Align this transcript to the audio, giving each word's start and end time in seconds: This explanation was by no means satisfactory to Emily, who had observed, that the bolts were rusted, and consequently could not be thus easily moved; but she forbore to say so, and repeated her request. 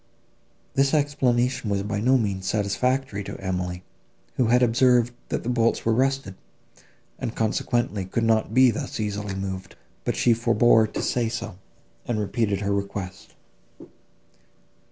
This 0.73 0.95
explanation 0.95 1.69
was 1.69 1.83
by 1.83 1.99
no 1.99 2.17
means 2.17 2.47
satisfactory 2.47 3.23
to 3.23 3.37
Emily, 3.39 3.83
who 4.33 4.47
had 4.47 4.63
observed, 4.63 5.13
that 5.29 5.43
the 5.43 5.47
bolts 5.49 5.85
were 5.85 5.93
rusted, 5.93 6.33
and 7.19 7.35
consequently 7.35 8.05
could 8.05 8.23
not 8.23 8.51
be 8.51 8.71
thus 8.71 8.99
easily 8.99 9.35
moved; 9.35 9.75
but 10.03 10.15
she 10.15 10.33
forbore 10.33 10.87
to 10.87 11.03
say 11.03 11.29
so, 11.29 11.59
and 12.07 12.19
repeated 12.19 12.61
her 12.61 12.73
request. 12.73 13.35